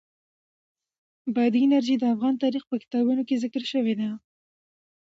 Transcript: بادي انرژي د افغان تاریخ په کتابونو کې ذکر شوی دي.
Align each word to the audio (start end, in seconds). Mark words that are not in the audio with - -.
بادي 1.35 1.59
انرژي 1.65 1.95
د 1.99 2.03
افغان 2.13 2.35
تاریخ 2.43 2.63
په 2.67 2.75
کتابونو 2.83 3.21
کې 3.27 3.41
ذکر 3.43 3.63
شوی 3.71 3.93
دي. 3.99 4.09